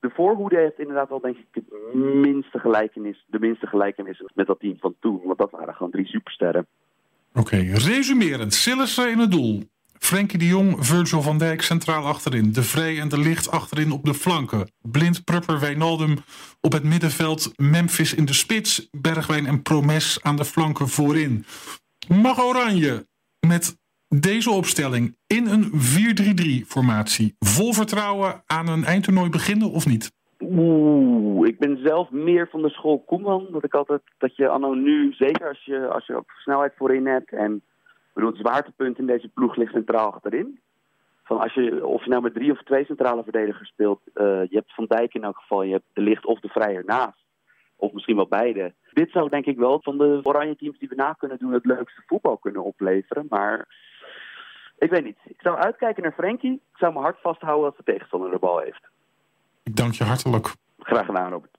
De 0.01 0.11
voorhoede 0.11 0.57
heeft 0.57 0.79
inderdaad 0.79 1.09
wel, 1.09 1.21
denk 1.21 1.37
ik, 1.37 1.47
het 1.51 1.95
minste 1.95 2.59
gelijkenis, 2.59 3.25
de 3.27 3.39
minste 3.39 3.67
gelijkenis 3.67 4.23
met 4.35 4.47
dat 4.47 4.61
team 4.61 4.77
van 4.79 4.95
toen. 5.01 5.21
Want 5.25 5.39
dat 5.39 5.51
waren 5.51 5.75
gewoon 5.75 5.93
drie 5.93 6.07
supersterren. 6.07 6.67
Oké, 7.35 7.57
resumerend. 7.57 8.55
Sillissen 8.55 9.11
in 9.11 9.19
het 9.19 9.31
doel. 9.31 9.63
Frenkie 10.03 10.39
de 10.39 10.47
Jong, 10.47 10.87
Virgil 10.87 11.23
van 11.23 11.39
Dijk 11.39 11.63
centraal 11.63 12.05
achterin. 12.05 12.53
De 12.53 12.63
Vree 12.63 13.01
en 13.01 13.09
de 13.09 13.19
Licht 13.19 13.51
achterin 13.51 13.93
op 13.93 14.05
de 14.05 14.15
flanken. 14.15 14.71
Blind, 14.81 15.25
Prupper, 15.25 15.61
Wijnaldum 15.61 16.17
op 16.61 16.73
het 16.73 16.85
middenveld. 16.85 17.53
Memphis 17.57 18.15
in 18.15 18.25
de 18.25 18.33
spits. 18.33 18.89
Bergwijn 18.91 19.47
en 19.47 19.63
Promes 19.63 20.19
aan 20.23 20.37
de 20.37 20.45
flanken 20.45 20.89
voorin. 20.89 21.45
Mag 22.09 22.41
Oranje 22.41 23.07
met 23.47 23.77
deze 24.09 24.51
opstelling 24.51 25.17
in 25.27 25.47
een 25.47 25.71
4-3-3 26.63 26.67
formatie 26.67 27.35
vol 27.39 27.73
vertrouwen 27.73 28.43
aan 28.47 28.69
een 28.69 28.85
eindtoernooi 28.85 29.31
beginnen 29.31 29.71
of 29.71 29.87
niet? 29.87 30.13
Oeh, 30.39 31.49
ik 31.49 31.59
ben 31.59 31.79
zelf 31.85 32.11
meer 32.11 32.49
van 32.51 32.63
de 32.63 32.71
school 32.71 33.03
Koeman. 33.07 33.49
Dat 33.51 33.65
ik 33.65 33.75
altijd 33.75 34.03
dat 34.19 34.37
je 34.37 34.49
anno 34.49 34.75
nu, 34.75 35.13
zeker 35.13 35.49
als 35.49 35.65
je, 35.65 35.89
als 35.89 36.07
je 36.07 36.17
op 36.17 36.31
snelheid 36.31 36.73
voorin 36.77 37.07
hebt. 37.07 37.33
En 37.33 37.63
bedoel, 38.13 38.31
het 38.31 38.39
zwaartepunt 38.39 38.99
in 38.99 39.07
deze 39.07 39.29
ploeg 39.29 39.57
ligt 39.57 39.73
centraal 39.73 40.13
achterin. 40.13 40.61
Van 41.25 41.41
als 41.41 41.55
je, 41.55 41.87
of 41.87 42.05
je 42.05 42.11
nou 42.11 42.23
met 42.23 42.35
drie 42.35 42.53
of 42.53 42.63
twee 42.63 42.85
centrale 42.85 43.23
verdedigers 43.23 43.69
speelt, 43.69 44.01
uh, 44.15 44.25
je 44.25 44.57
hebt 44.57 44.75
Van 44.75 44.87
Dijk 44.87 45.15
in 45.15 45.25
elk 45.25 45.37
geval, 45.37 45.63
je 45.63 45.73
hebt 45.73 45.85
de 45.93 46.01
licht 46.01 46.27
of 46.27 46.41
de 46.41 46.49
vrij 46.49 46.77
ernaast. 46.77 47.21
Of 47.77 47.93
misschien 47.93 48.17
wel 48.17 48.27
beide. 48.27 48.75
Dit 48.93 49.11
zou 49.11 49.29
denk 49.29 49.47
ik 49.47 49.57
wel 49.57 49.81
van 49.83 49.99
de 49.99 50.21
oranje 50.23 50.57
teams 50.57 50.79
die 50.79 50.89
we 50.89 50.95
na 50.95 51.13
kunnen 51.13 51.39
doen 51.39 51.53
het 51.53 51.65
leukste 51.65 52.03
voetbal 52.07 52.37
kunnen 52.37 52.65
opleveren. 52.65 53.27
Maar 53.29 53.67
ik 54.79 54.91
weet 54.91 55.05
niet. 55.05 55.19
Ik 55.25 55.41
zou 55.41 55.57
uitkijken 55.57 56.03
naar 56.03 56.13
Frenkie. 56.13 56.53
Ik 56.53 56.79
zou 56.79 56.93
mijn 56.93 57.05
hart 57.05 57.21
vasthouden 57.21 57.67
als 57.67 57.77
de 57.77 57.93
tegenstander 57.93 58.31
de 58.31 58.39
bal 58.39 58.59
heeft. 58.59 58.89
Ik 59.63 59.77
dank 59.77 59.93
je 59.93 60.05
hartelijk. 60.05 60.55
Graag 60.79 61.07
gedaan, 61.07 61.31
Robert. 61.31 61.52